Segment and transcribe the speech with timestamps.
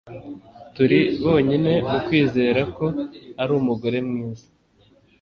[0.75, 2.85] Turi bonyine mu kwizera ko
[3.41, 4.45] ari umugore mwiza